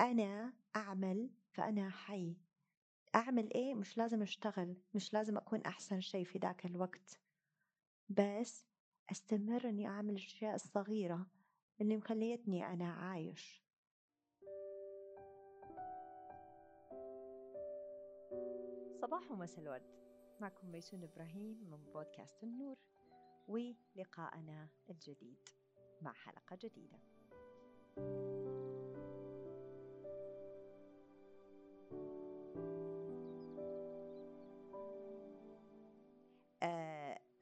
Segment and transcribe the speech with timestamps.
[0.00, 2.36] أنا أعمل فأنا حي.
[3.14, 7.20] أعمل إيه؟ مش لازم أشتغل مش لازم أكون أحسن شيء في ذاك الوقت.
[8.08, 8.66] بس
[9.10, 11.26] أستمر إني أعمل الأشياء الصغيرة
[11.80, 13.62] اللي مخليتني أنا عايش.
[19.00, 20.00] صباح ومساء الورد.
[20.40, 22.76] معكم ميسون إبراهيم من بودكاست النور
[23.48, 25.48] ولقاءنا الجديد
[26.02, 26.98] مع حلقة جديدة.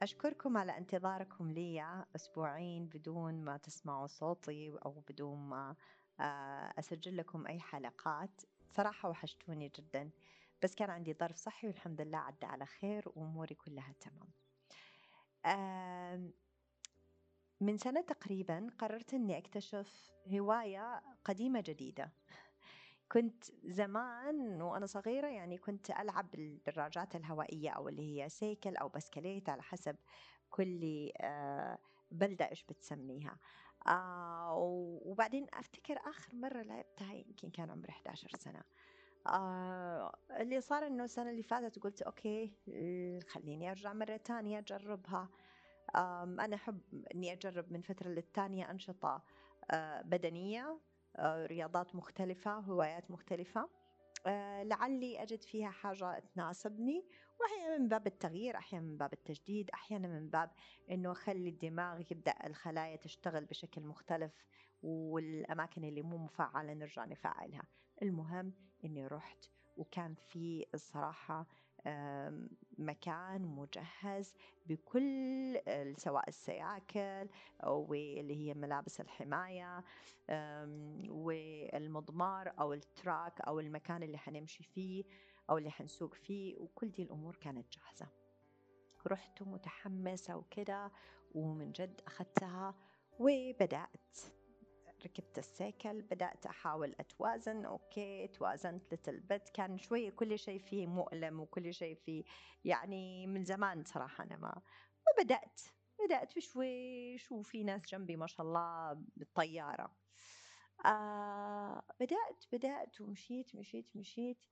[0.01, 5.75] أشكركم على انتظاركم لي أسبوعين بدون ما تسمعوا صوتي أو بدون ما
[6.19, 8.41] آه، أسجل لكم أي حلقات.
[8.77, 10.09] صراحة وحشتوني جدا.
[10.63, 14.29] بس كان عندي ظرف صحي والحمد لله عدى على خير وأموري كلها تمام.
[17.61, 22.11] من سنة تقريبا قررت أني أكتشف هواية قديمة جديدة.
[23.11, 29.49] كنت زمان وأنا صغيرة يعني كنت ألعب بالدراجات الهوائية أو اللي هي سيكل أو بسكليت
[29.49, 29.95] على حسب
[30.49, 31.77] كل آه،
[32.11, 33.37] بلدة إيش بتسميها.
[33.87, 34.53] آه
[35.05, 38.61] وبعدين أفتكر آخر مرة لعبتها يمكن كان عمري 11 سنة.
[39.27, 42.53] آه اللي صار إنه السنة اللي فاتت قلت okay
[43.27, 45.29] خليني أرجع مرة تانية أجربها.
[45.95, 46.81] آه أنا أحب
[47.15, 49.23] إني أجرب من فترة للتانية أنشطة
[49.71, 50.79] آه بدنية.
[51.19, 53.69] رياضات مختلفة هوايات مختلفة.
[54.25, 57.07] آه، لعلي أجد فيها حاجة تناسبني.
[57.39, 60.51] وأحيانا من باب التغيير أحيانا من باب التجديد أحيانا من باب
[60.91, 64.45] أنه أخلي الدماغ يبدأ الخلايا تشتغل بشكل مختلف
[64.81, 67.67] والأماكن اللي مو مفعلة نرجع نفعلها.
[68.01, 68.53] المهم
[68.85, 69.45] أني رحت
[69.77, 71.47] وكان في الصراحة
[72.77, 74.33] مكان مجهز
[74.65, 75.59] بكل
[75.97, 77.29] سواء السياكل
[77.63, 79.83] أو اللي هي ملابس الحماية
[81.09, 85.03] والمضمار أو التراك أو المكان اللي حنمشي فيه
[85.49, 88.07] أو اللي حنسوق فيه وكل دي الأمور كانت جاهزة.
[89.07, 90.91] رحت متحمسة وكده
[91.35, 92.75] ومن جد أخذتها
[93.19, 94.17] وبدأت.
[95.05, 101.39] ركبت السيكل بدأت أحاول أتوازن okay توازنت little bit كان شوية كل شيء فيه مؤلم
[101.39, 102.23] وكل شيء فيه
[102.65, 104.61] يعني من زمان صراحة أنا ما
[105.19, 105.61] وبدأت
[106.05, 106.35] بدأت.
[106.37, 109.95] بشويش وفي ناس جنبي ما شاء الله بالطيارة.
[110.85, 114.45] آه بدأت بدأت ومشيت مشيت مشيت.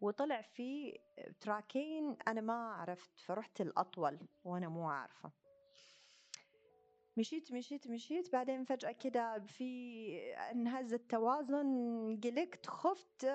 [0.00, 0.98] وطلع في
[1.40, 5.45] track ين أنا ما عرفت فرحت الأطول وأنا مو عارفة.
[7.16, 8.32] مشيت مشيت مشيت.
[8.32, 13.26] بعدين فجأة كده في انهز التوازن قلقت خفت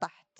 [0.00, 0.38] طحت.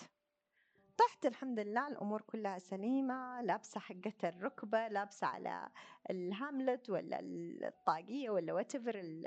[0.99, 3.43] طحت الحمد لله الأمور كلها سليمة.
[3.43, 5.69] لابسة حقة الركبة لابسة على
[6.11, 9.23] الهاملت ولا الطاقية ولا واتفر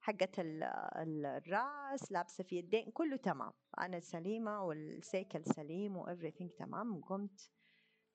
[0.00, 3.52] حقة الرأس لابسة في يدين كله تمام.
[3.78, 7.00] أنا سليمة والسيكل سليم وإفريثينج تمام.
[7.00, 7.50] قمت.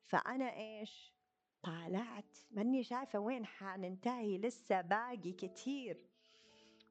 [0.06, 1.16] فأنا إيش؟
[1.63, 5.97] طالعت ماني شايفة وين حننتهي لسه باقي كتير.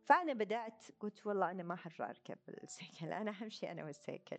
[0.04, 4.38] فأنا بدأت قلت والله أنا ما حرجع أركب السيكل أنا حمشي أنا والسيكل.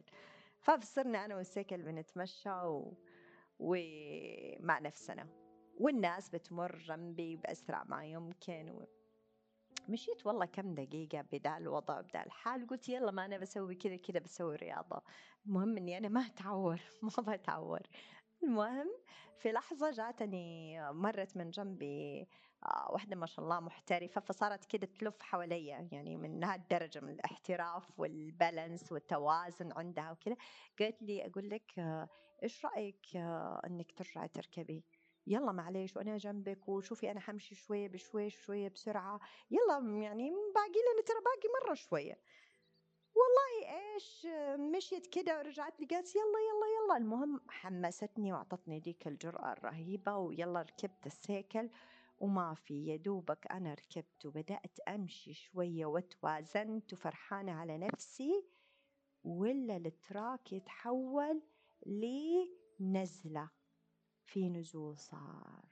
[0.60, 2.94] فصرنا أنا والسيكل بنتمشى و...
[3.60, 5.28] ومع نفسنا.
[5.80, 8.88] والناس بتمر جنبي بأسرع ما يمكن و...
[9.90, 12.68] مشيت والله كم دقيقة بدا الوضع بدا الحال.
[12.68, 15.02] قلت يلا ما أنا بسوي كذا كذا بسوي رياضة.
[15.46, 16.80] المهم إني أنا ما أتعور
[17.18, 17.82] ما بتعور.
[18.44, 18.88] المهم
[19.38, 22.28] في لحظة جاتني مرت من جنبي
[22.66, 28.00] آه، واحدة ما شاء الله محترفة فصارت كده تلف حواليا يعني من هالدرجة من الاحتراف
[28.00, 30.36] والبالانس والتوازن عندها وكذا
[30.80, 32.09] قالت لي أقول لك آه،
[32.44, 34.86] إيش رأيك آه، إنك ترجعي تركبي؟
[35.28, 39.20] يلا معليش وأنا جنبك وشوفي أنا حمشي شوية بشوية شوية بسرعة.
[39.52, 42.22] يلا يعني باقي لنا ترى باقي مرة شوية.
[43.16, 44.28] والله إيش
[44.76, 50.62] مشيت كده ورجعت لي قالت يلا يلا يلا المهم حمستني وأعطتني ديك الجرأة الرهيبة ويلا
[50.62, 51.70] ركبت السيكل
[52.20, 58.46] وما في يدوبك أنا ركبت وبدأت أمشي شوية وتوازنت وفرحانة على نفسي
[59.23, 61.41] ولا التراك يتحول
[61.85, 63.50] لنزلة
[64.26, 65.66] في نزول صار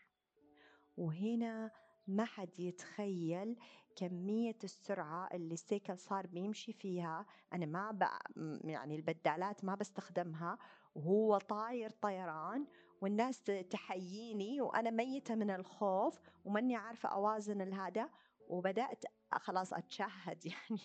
[0.98, 1.72] وهنا
[2.08, 3.56] ما حد يتخيل
[3.96, 8.20] كمية السرعة اللي السيكل صار بيمشي فيها أنا ما.
[8.64, 10.58] يعني البدالات ما بستخدمها
[10.96, 12.66] وهو طاير طيران
[13.02, 18.10] والناس تحييني وأنا ميتة من الخوف وماني عارفة أوازن الهذا
[18.48, 20.82] وبدأت خلاص أتشهد يعني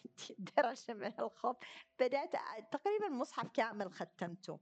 [0.57, 1.57] درجة من الخوف.
[2.01, 2.33] بدأت
[2.73, 4.61] تقريبا مصحف كامل ختمته.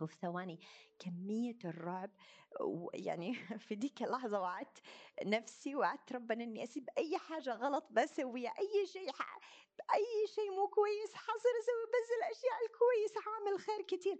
[0.00, 0.60] وفي ثواني
[0.98, 2.10] كمية الرعب
[2.60, 3.34] ويعني
[3.68, 4.78] في ديك اللحظة وعدت
[5.24, 9.10] نفسي وعدت ربنا إني أسيب أي حاجة غلط بسويها أي شيء
[9.94, 14.18] أي شيء مو كويس حصير أسوي بس الأشياء الكويسة حعمل خير كتير.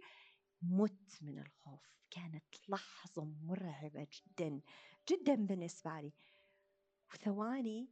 [0.61, 1.91] مت من الخوف.
[2.11, 4.61] كانت لحظة مرعبة جدا
[5.09, 6.13] جدا بالنسبة لي.
[7.13, 7.89] وثواني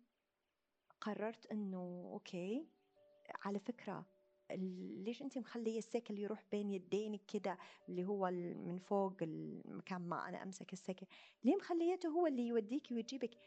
[1.01, 2.68] قررت إنه أوكي
[3.45, 4.06] على فكرة
[4.51, 7.57] ليش انت مخلية السيكل يروح بين يدينك كده؟
[7.89, 8.31] اللي هو
[8.66, 11.06] من فوق المكان ما أنا أمسك السيكل.
[11.44, 13.38] ليه مخليته هو اللي يوديك ويجيبك؟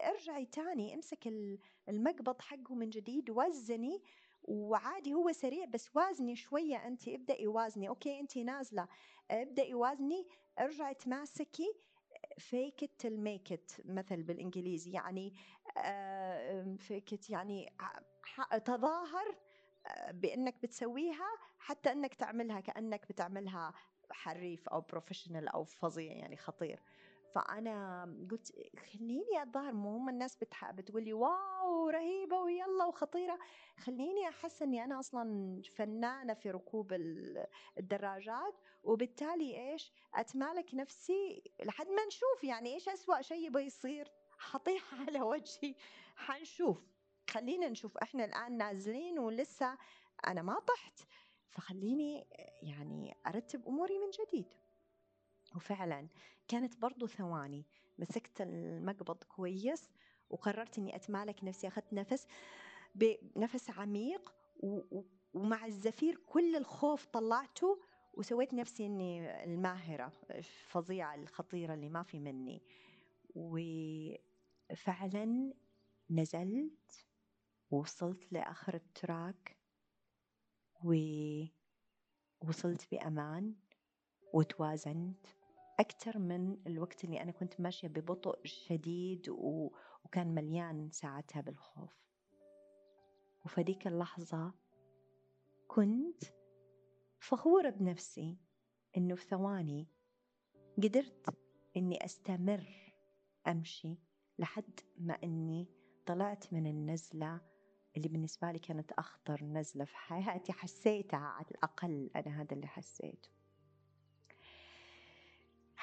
[0.00, 1.28] ارجعي تاني امسك
[1.88, 4.02] المقبض حقه من جديد وزني
[4.42, 7.88] وعادي هو سريع بس وازني شوية أنت ابدأي وازني.
[7.88, 8.88] okay أنت نازلة
[9.30, 10.26] ابدأي وازني
[10.58, 11.74] ارجعي تماسكي fake
[12.84, 14.90] it till make it مثل بالإنجليزي.
[14.90, 15.32] يعني
[16.88, 17.76] fake it يعني
[18.64, 19.36] تظاهر
[20.10, 21.28] بأنك بتسويها
[21.58, 23.72] حتى أنك تعملها كأنك بتعملها
[24.10, 26.82] حريف أو professional أو فظيع يعني خطير.
[27.34, 30.36] فأنا قلت خليني أتظاهر مو هم الناس.
[30.72, 31.59] بتقول لي wow
[31.90, 33.38] رهيبة ويلا وخطيرة.
[33.78, 36.92] خليني أحس إني أنا أصلا فنانة في ركوب
[37.78, 44.08] الدراجات وبالتالي إيش؟ أتمالك نفسي لحد ما نشوف يعني إيش أسوأ شيء بيصير؟
[44.38, 45.74] حطيح على وجهي.
[46.16, 46.78] حنشوف.
[47.30, 47.96] خلينا نشوف.
[47.98, 49.78] إحنا الآن نازلين ولسه
[50.26, 51.00] أنا ما طحت.
[51.50, 52.26] فخليني
[52.62, 54.54] يعني أرتب أموري من جديد.
[55.56, 56.08] وفعلا
[56.48, 57.66] كانت برضو ثواني.
[57.98, 59.90] مسكت المقبض كويس
[60.30, 61.68] وقررت إني اتمالك نفسي.
[61.68, 62.26] أخذت نفس
[62.94, 64.34] بنفس عميق
[65.34, 67.80] ومع الزفير كل الخوف طلعته
[68.14, 72.62] وسويت نفسي إني الماهره الفظيعة الخطيرة اللي ما في مني.
[74.70, 75.54] وفعلا
[76.10, 77.06] نزلت
[77.70, 79.56] ووصلت لآخر التراك
[82.44, 83.54] ووصلت بأمان
[84.32, 85.26] وتوازنت.
[85.80, 89.70] أكثر من الوقت اللي أنا كنت ماشية ببطء شديد و...
[90.04, 92.00] وكان مليان ساعتها بالخوف.
[93.44, 94.54] وفديك اللحظة
[95.68, 96.24] كنت
[97.18, 98.38] فخورة بنفسي
[98.96, 99.88] إنه في ثواني
[100.82, 101.34] قدرت
[101.76, 102.92] إني أستمر
[103.46, 103.98] أمشي
[104.38, 105.68] لحد ما إني
[106.06, 107.40] طلعت من النزلة
[107.96, 110.52] اللي بالنسبة لي كانت أخطر نزلة في حياتي.
[110.52, 113.39] حسيتها على الأقل أنا هذا اللي حسيته.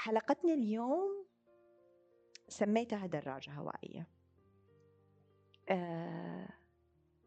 [0.07, 1.25] حلقتنا اليوم
[2.47, 4.07] سميتها دراجة هوائية.
[5.69, 6.49] آه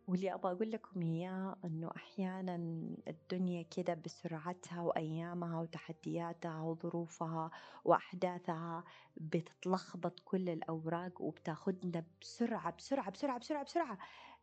[0.08, 2.54] واللي أبغى أقول لكم إياه أنه أحيانا
[3.08, 7.50] الدنيا كده بسرعتها وأيامها وتحدياتها وظروفها
[7.84, 8.84] وأحداثها
[9.16, 13.98] بتتلخبط كل الأوراق وبتاخدنا بسرعة بسرعة بسرعة بسرعة بسرعة.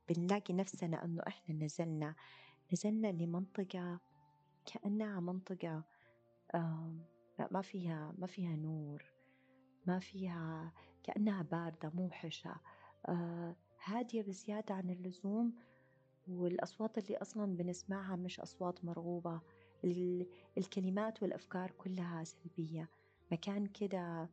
[0.09, 2.15] بنلاقي نفسنا أنه إحنا نزلنا
[2.73, 3.99] نزلنا لمنطقة
[4.65, 5.83] كأنها منطقة
[6.55, 6.93] آه
[7.51, 9.03] ما فيها ما فيها نور
[9.85, 10.73] ما فيها
[11.03, 12.55] كأنها باردة موحشة
[13.05, 15.53] آه هادية بزيادة عن اللزوم
[16.27, 19.41] والأصوات اللي أصلا بنسمعها مش أصوات مرغوبة.
[20.57, 22.89] الكلمات والأفكار كلها سلبية.
[23.31, 24.29] مكان كده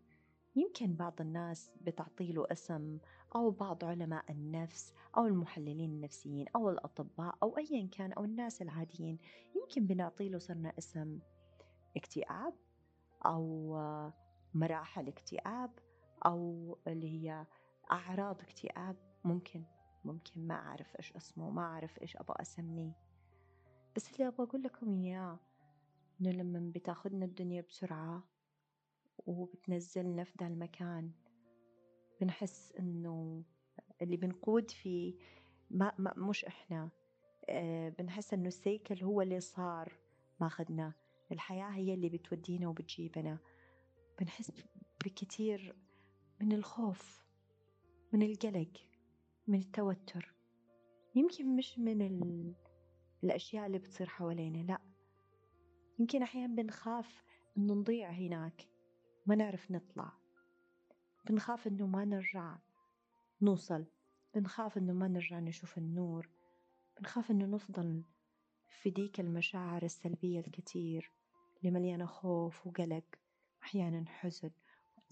[0.56, 2.98] يمكن بعض الناس بتعطيله اسم
[3.36, 9.18] أو بعض علماء النفس أو المحللين النفسيين أو الأطباء أو أيا كان أو الناس العاديين
[9.56, 11.18] يمكن بنعطيله صرنا اسم
[11.96, 12.54] اكتئاب.
[13.26, 13.76] أو
[14.54, 15.70] مراحل اكتئاب
[16.26, 17.46] أو اللي هي
[17.92, 19.64] أعراض اكتئاب ممكن
[20.04, 22.92] ممكن ما أعرف إيش اسمه ما أعرف إيش أبغى أسميه.
[23.96, 25.38] بس اللي أبغى أقول لكم إياه
[26.20, 28.22] إنه لما بتاخدنا الدنيا بسرعة
[29.26, 31.10] وبتنزلنا في ذا المكان
[32.20, 33.42] بنحس إنه
[34.02, 35.14] اللي بنقود فيه
[35.70, 36.90] ما, ما مش إحنا.
[37.48, 39.92] آه بنحس إنه السيكل هو اللي صار
[40.40, 40.92] ماخدنا
[41.32, 43.38] الحياة هي اللي بتودينا وبتجيبنا.
[44.20, 44.52] بنحس
[45.04, 45.76] بكتير
[46.40, 47.24] من الخوف
[48.12, 48.72] من القلق
[49.46, 50.34] من التوتر.
[51.14, 52.54] يمكن مش من ال...
[53.24, 54.78] الأشياء اللي بتصير حوالينا لا.
[55.98, 57.24] يمكن أحيانا بنخاف
[57.58, 58.68] إنه نضيع هناك
[59.26, 60.12] ما نعرف نطلع.
[61.26, 62.58] بنخاف إنه ما نرجع
[63.42, 63.84] نوصل.
[64.34, 66.30] بنخاف إنه ما نرجع نشوف النور.
[67.00, 68.04] بنخاف إنه نفضل
[68.74, 71.10] في ديك المشاعر السلبية الكتير
[71.58, 73.04] اللي مليانة خوف وقلق
[73.62, 74.50] أحيانا حزن.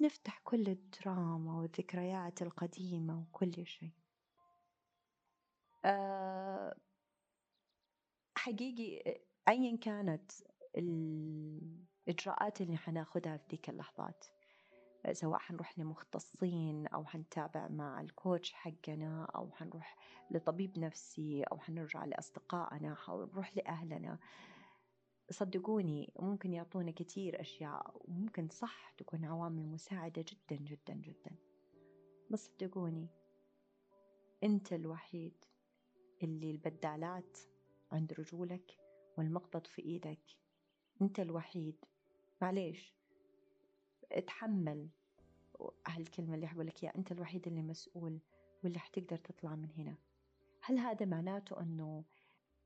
[0.00, 3.90] ونفتح كل الدراما والذكريات القديمة وكل شيء.
[5.84, 6.76] أه
[8.36, 10.32] حقيقي أيا كانت
[10.76, 14.24] الإجراءات اللي حناخدها في ديك اللحظات.
[15.12, 19.96] سواء حنروح لمختصين أو حنتابع مع الكوتش حقنا أو حنروح
[20.30, 24.18] لطبيب نفسي أو حنرجع لأصدقائنا أو نروح لأهلنا.
[25.30, 31.36] صدقوني ممكن يعطونا كتير أشياء وممكن صح تكون عوامل مساعدة جدا جدا جدا.
[32.30, 33.08] بس صدقوني
[34.44, 35.44] أنت الوحيد
[36.22, 37.38] اللي البدالات
[37.92, 38.78] عند رجولك
[39.18, 40.38] والمقبض في إيدك.
[41.02, 41.84] أنت الوحيد.
[42.42, 43.01] معليش.
[44.18, 44.88] اتحمل.
[45.86, 48.18] هالكلمة اللي أحب لك إياها أنت الوحيد اللي مسؤول
[48.64, 49.96] واللي حتقدر تطلع من هنا.
[50.62, 52.04] هل هذا معناته أنه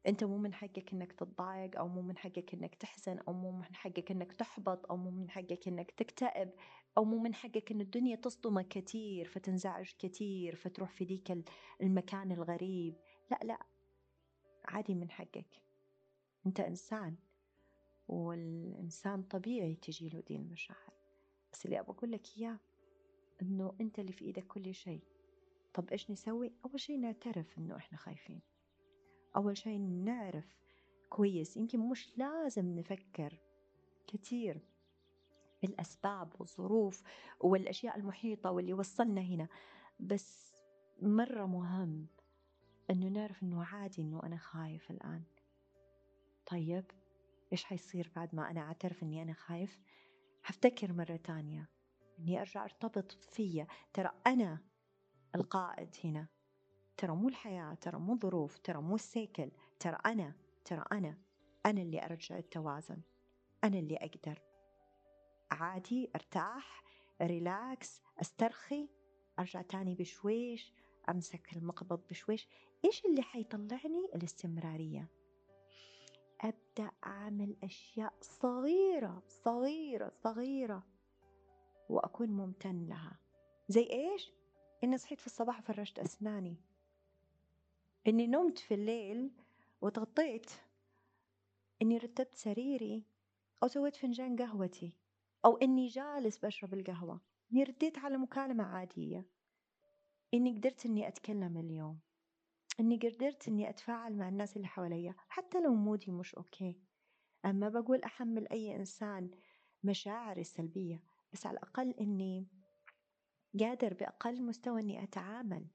[0.06, 3.74] أنت مو من حقك إنك تتضايق أو مو من حقك إنك تحزن أو مو من
[3.74, 6.50] حقك إنك تحبط أو مو من حقك إنك تكتئب
[6.98, 11.44] أو مو من حقك إن الدنيا تصدمك كثير فتنزعج كثير فتروح في ذيك
[11.82, 12.94] المكان الغريب.
[13.30, 13.58] لا لا.
[14.64, 15.62] عادي من حقك.
[16.46, 17.16] أنت إنسان
[18.08, 20.95] والإنسان طبيعي تجي له دي المشاعر.
[21.56, 22.58] بس اللي أبغى أقول لك إياه
[23.42, 25.02] إنه أنت اللي في إيدك كل شيء.
[25.74, 28.40] طب إيش نسوي؟ أول شيء نعترف إنه إحنا خايفين.
[29.36, 30.56] أول شيء نعرف
[31.10, 31.56] كويس.
[31.56, 33.40] يمكن مش لازم نفكر
[34.06, 34.60] كثير
[35.62, 37.02] بالأسباب والظروف
[37.40, 39.48] والأشياء المحيطة واللي وصلنا هنا.
[40.00, 40.54] بس
[41.02, 42.06] مرة مهم
[42.90, 45.22] إنه نعرف إنه عادي إنه أنا خايف الآن.
[46.46, 46.84] طيب
[47.52, 49.80] إيش حيصير بعد ما أنا أعترف إني أنا خايف؟
[50.46, 51.68] هفتكر مرة تانية
[52.18, 53.66] إني أرجع أرتبط فيا.
[53.92, 54.58] ترى أنا
[55.34, 56.26] القائد هنا.
[56.96, 59.50] ترى مو الحياة ترى مو ظروف ترى مو السيكل.
[59.80, 60.34] ترى أنا
[60.64, 61.18] ترى أنا
[61.66, 63.02] أنا اللي أرجع التوازن.
[63.64, 64.42] أنا اللي أقدر.
[65.50, 66.84] عادي أرتاح
[67.22, 68.88] ريلاكس أسترخي
[69.38, 70.72] أرجع تاني بشويش
[71.08, 72.48] أمسك المقبض بشويش.
[72.84, 75.08] إيش اللي حيطلعني؟ الاستمرارية.
[76.40, 80.86] أبدأ أعمل أشياء صغيرة صغيرة صغيرة
[81.88, 83.18] وأكون ممتن لها.
[83.68, 84.32] زي إيش؟
[84.84, 86.56] إني صحيت في الصباح وفرشت أسناني.
[88.06, 89.30] إني نمت في الليل
[89.80, 90.50] وتغطيت.
[91.82, 93.04] إني رتبت سريري
[93.62, 94.92] أو سويت فنجان قهوتي
[95.44, 97.20] أو إني جالس بشرب القهوة.
[97.52, 99.24] إني رديت على مكالمة عادية.
[100.34, 101.98] إني قدرت إني أتكلم اليوم.
[102.80, 106.80] إني قدرت إني أتفاعل مع الناس اللي حواليا حتى لو mood ي مش okay.
[107.44, 109.30] أما بقول أحمل أي إنسان
[109.84, 111.02] مشاعري السلبية
[111.32, 112.48] بس على الأقل إني
[113.60, 115.66] قادر بأقل مستوى إني أتعامل.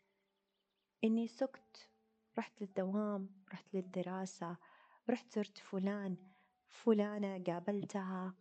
[1.03, 1.89] إني سكت
[2.37, 4.57] رحت للدوام رحت للدراسة
[5.09, 6.17] رحت زرت فلان
[6.67, 8.35] فلانة قابلتها.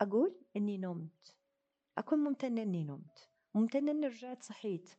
[0.00, 1.36] أقول إني نمت.
[1.98, 3.30] أكون ممتنة إني نمت.
[3.54, 4.90] ممتنة إني رجعت صحيت.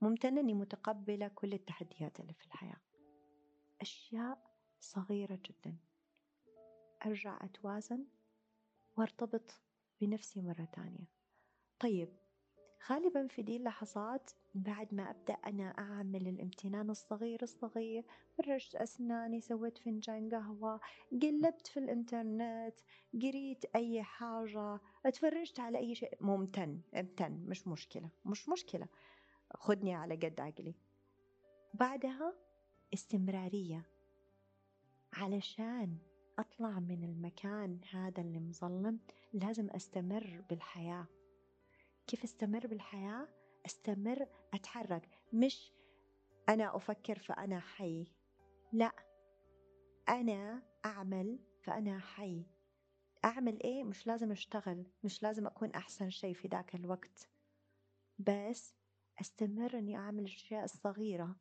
[0.00, 2.80] ممتنة إني متقبلة كل التحديات اللي في الحياة.
[3.80, 4.38] أشياء
[4.80, 5.76] صغيرة جدا.
[7.06, 8.06] أرجع أتوازن
[8.96, 9.60] وأرتبط
[10.00, 11.06] بنفسي مرة تانية.
[11.80, 12.08] طيب
[12.90, 18.04] غالبا في دي اللحظات بعد ما أبدأ أنا أعمل الامتنان الصغير الصغير
[18.38, 20.80] فرشت أسناني سويت فنجان قهوة
[21.22, 22.74] قلبت في الإنترنت
[23.22, 26.14] قريت أي حاجة اتفرجت على أي شيء.
[26.20, 28.86] ممتن امتن مش مشكلة مش مشكلة.
[29.54, 30.74] خدني على قد عقلي.
[31.74, 32.34] بعدها
[32.94, 33.82] استمرارية
[35.12, 35.98] علشان
[36.38, 39.00] أطلع من المكان هذا اللي مظلم
[39.32, 41.06] لازم أستمر بالحياة.
[42.06, 43.28] كيف أستمر بالحياة؟
[43.66, 45.72] أستمر أتحرك مش
[46.48, 48.06] أنا أفكر فأنا حي.
[48.72, 48.92] لا
[50.08, 52.46] أنا أعمل فأنا حي.
[53.24, 57.28] أعمل إيه؟ مش لازم أشتغل مش لازم أكون أحسن شيء في ذاك الوقت.
[58.18, 58.75] بس
[59.20, 61.36] أستمر أني أعمل الأشياء الصغيرة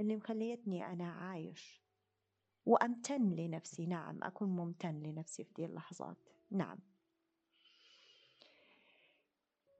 [0.00, 1.82] اللي مخليتني أنا عايش.
[2.66, 6.16] وأمتن لنفسي نعم أكون ممتن لنفسي في دي اللحظات.
[6.50, 6.78] نعم.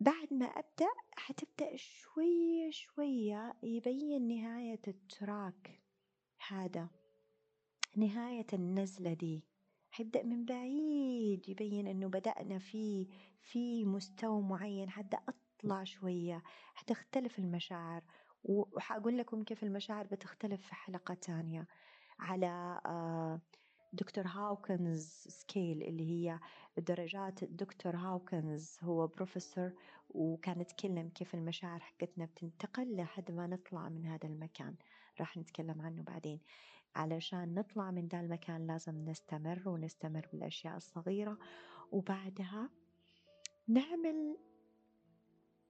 [0.00, 5.81] بعد ما أبدأ حتبدأ شوية شوية يبين نهاية التراك
[6.49, 6.88] هذا.
[7.97, 9.45] نهاية النزلة دي.
[9.91, 13.09] حيبدأ من بعيد يبين إنه بدأنا في
[13.41, 14.91] في مستوى معين.
[14.91, 15.17] حتى
[15.57, 16.43] أطلع شوية
[16.75, 18.03] حتختلف المشاعر
[18.45, 21.67] وحأقول لكم كيف المشاعر بتختلف في حلقة تانية.
[22.19, 23.41] على آه
[23.93, 26.41] دكتور هاوكنز scale اللي هي
[26.79, 29.73] درجات دكتور هاوكنز هو بروفيسور
[30.11, 34.75] وكان يتكلم كيف المشاعر حقتنا بتنتقل لحد ما نطلع من هذا المكان.
[35.21, 36.41] راح نتكلم عنه بعدين.
[36.97, 41.39] علشان نطلع من ذا المكان لازم نستمر ونستمر بالأشياء الصغيرة
[41.93, 42.71] وبعدها
[43.69, 44.37] نعمل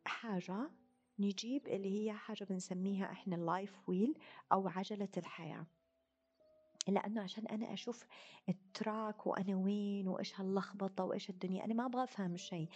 [0.06, 0.70] حاجة
[1.18, 4.18] نجيب اللي هي حاجة بنسميها إحنا ال life wheel
[4.52, 5.66] أو عجلة الحياة.
[6.88, 8.06] لأنه عشان أنا أشوف
[8.48, 12.68] ال track وأنا وين وإيش هاللخبطة وإيش الدنيا أنا ما أبغى أفهم شيء.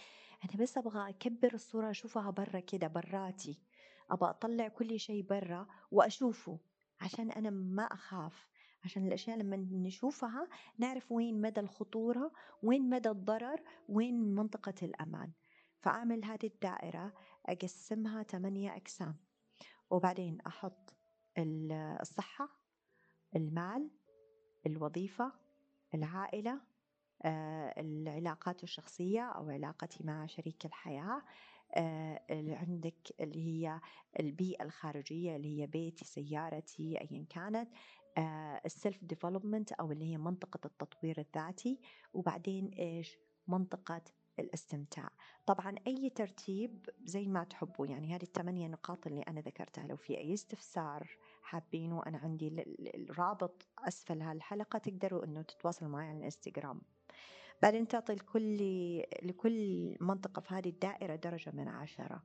[0.45, 3.59] أنا بس أبغى أكبر الصورة أشوفها برا كده براتي.
[4.11, 6.59] أبغى أطلع كل شيء برا وأشوفه
[7.01, 8.47] عشان أنا ما أخاف.
[8.83, 10.47] عشان الأشياء لما نشوفها
[10.77, 12.31] نعرف وين مدى الخطورة
[12.63, 15.31] وين مدى الضرر وين منطقة الأمان.
[15.81, 17.13] فأعمل هذه الدائرة
[17.45, 19.15] أقسمها ثمانية أقسام.
[19.89, 20.95] وبعدين أحط
[21.37, 22.49] الصحة
[23.35, 23.89] المال
[24.65, 25.31] الوظيفة
[25.93, 26.61] العائلة
[27.23, 31.21] آه، العلاقات الشخصية أو علاقتي مع شريك الحياة
[31.75, 33.81] آه، عندك اللي هي
[34.19, 37.69] البيئة الخارجية اللي هي بيتي سيارتي أيا كانت
[38.65, 41.79] ال self development أو اللي هي منطقة التطوير الذاتي.
[42.13, 44.01] وبعدين إيش؟ منطقة
[44.39, 45.09] الاستمتاع.
[45.45, 49.87] طبعا أي ترتيب زي ما تحبوا يعني هذه الثمانية نقاط اللي أنا ذكرتها.
[49.87, 52.63] لو في أي استفسار حابينه أنا عندي
[52.95, 56.81] الرابط أسفل هالحلقة تقدروا أنه تتواصلوا معي على الإنستغرام.
[57.61, 58.57] بعدين تعطي لكل
[59.23, 62.23] لكل منطقة في هذه الدائرة درجة من عشرة.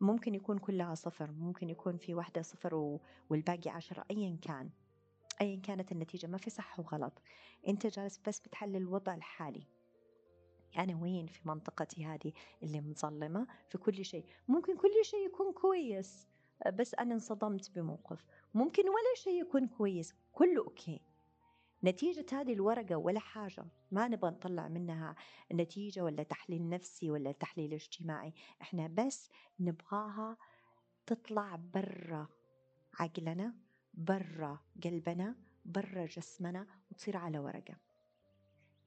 [0.00, 2.98] ممكن يكون كلها صفر ممكن يكون في واحدة صفر
[3.30, 4.70] والباقي عشرة أيا كان.
[5.40, 7.22] أيا كانت النتيجة ما في صح وغلط.
[7.68, 9.66] أنت جالس بس بتحلل الوضع الحالي.
[10.78, 12.32] أنا وين في منطقتي هذه
[12.62, 14.24] اللي مظلمة؟ في كل شيء.
[14.48, 16.28] ممكن كل شيء يكون كويس
[16.72, 18.24] بس أنا انصدمت بموقف.
[18.54, 21.00] ممكن ولا شيء يكون كويس كله أوكي.
[21.84, 25.14] نتيجة هذه الورقة ولا حاجة ما نبغى نطلع منها
[25.52, 28.34] نتيجة ولا تحليل نفسي ولا تحليل اجتماعي.
[28.62, 30.36] إحنا بس نبغاها
[31.06, 32.28] تطلع برا
[32.94, 33.54] عقلنا
[33.94, 37.76] برا قلبنا برا جسمنا وتصير على ورقة.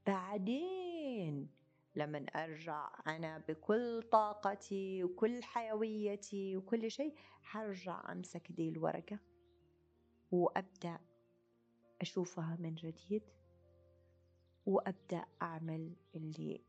[0.07, 1.49] بعدين
[1.95, 9.19] لما أرجع أنا بكل طاقتي وكل حيويتي وكل شيء حرجع أمسك دي الورقة
[10.31, 10.99] وأبدأ
[12.01, 13.23] أشوفها من جديد
[14.65, 16.61] وأبدأ أعمل اللي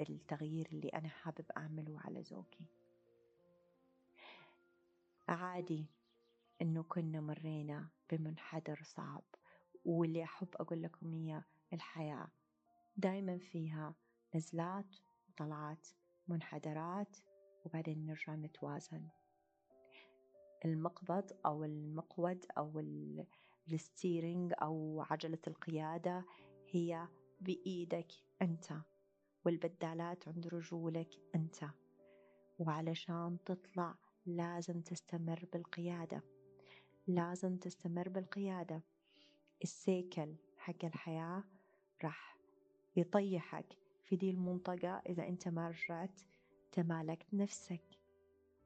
[0.00, 2.66] التغيير اللي أنا حابب أعمله على زوجي
[5.28, 5.86] عادي
[6.62, 9.24] إنه كنا مرينا بمنحدر صعب
[9.84, 12.28] واللي أحب أقول لكم إياه الحياة
[12.96, 13.94] دايما فيها
[14.34, 14.96] نزلات
[15.28, 15.88] وطلعات
[16.28, 17.16] منحدرات
[17.64, 19.08] وبعدين نرجع نتوازن.
[20.64, 22.80] المقبض أو المقود أو
[23.72, 26.24] الستيرنج أو عجلة القيادة
[26.70, 27.08] هي
[27.40, 28.72] بإيدك أنت
[29.44, 31.64] والبدالات عند رجولك أنت.
[32.58, 33.94] وعلشان تطلع
[34.26, 36.22] لازم تستمر بالقيادة.
[37.06, 38.82] لازم تستمر بالقيادة.
[39.62, 41.44] السيكل حق الحياة
[42.04, 42.38] راح
[42.96, 43.87] يطيحك.
[44.08, 46.20] في دي المنطقة إذا أنت ما رجعت
[46.72, 47.84] تمالكت نفسك.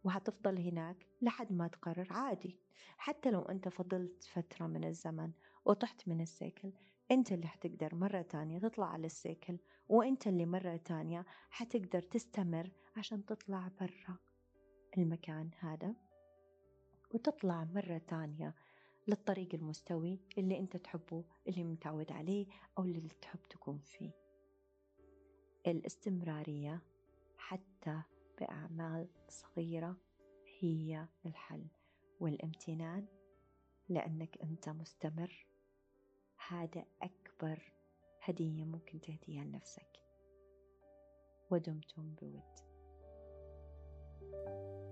[0.05, 2.59] وهتفضل هناك لحد ما تقرر عادي.
[2.97, 5.33] حتى لو أنت فضلت فترة من الزمن
[5.65, 6.73] وطحت من السيكل
[7.11, 13.25] أنت اللي حتقدر مرة تانية تطلع على السيكل وأنت اللي مرة تانية حتقدر تستمر عشان
[13.25, 14.17] تطلع برا
[14.99, 15.95] المكان هذا.
[17.11, 18.55] وتطلع مرة تانية
[19.09, 22.47] للطريق المستوي اللي أنت تحبه اللي متعود عليه
[22.79, 24.32] أو اللي تحب تكون فيه.
[25.67, 26.81] الاستمرارية
[27.37, 28.03] حتى
[28.41, 29.97] بأعمال صغيرة
[30.61, 31.67] هي الحل
[32.21, 33.07] والامتنان
[33.89, 35.47] لأنك أنت مستمر.
[36.49, 37.73] هذا أكبر
[38.23, 40.03] هدية ممكن تهديها لنفسك.
[41.51, 42.43] ودمتم بود.
[44.23, 44.92] thank you